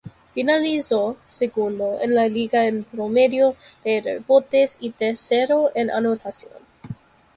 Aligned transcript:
Finalizó 0.33 1.15
segundo 1.27 1.99
en 2.01 2.15
la 2.15 2.27
liga 2.27 2.65
en 2.65 2.83
promedio 2.85 3.55
de 3.83 4.01
rebotes 4.01 4.77
y 4.79 4.89
tercero 4.89 5.69
en 5.75 5.91
anotación. 5.91 6.53